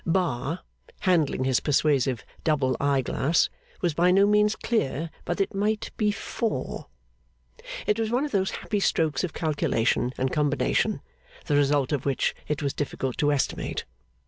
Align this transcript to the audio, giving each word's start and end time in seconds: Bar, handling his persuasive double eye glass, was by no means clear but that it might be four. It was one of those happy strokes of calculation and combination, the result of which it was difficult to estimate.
Bar, 0.03 0.61
handling 1.01 1.43
his 1.43 1.59
persuasive 1.59 2.25
double 2.43 2.75
eye 2.79 3.01
glass, 3.01 3.49
was 3.81 3.93
by 3.93 4.09
no 4.09 4.25
means 4.25 4.55
clear 4.55 5.11
but 5.25 5.37
that 5.37 5.43
it 5.43 5.53
might 5.53 5.91
be 5.95 6.11
four. 6.11 6.87
It 7.85 7.99
was 7.99 8.09
one 8.09 8.25
of 8.25 8.31
those 8.31 8.49
happy 8.65 8.79
strokes 8.79 9.23
of 9.23 9.33
calculation 9.33 10.11
and 10.17 10.33
combination, 10.33 11.01
the 11.45 11.55
result 11.55 11.91
of 11.91 12.03
which 12.07 12.33
it 12.47 12.63
was 12.63 12.73
difficult 12.73 13.19
to 13.19 13.31
estimate. 13.31 13.85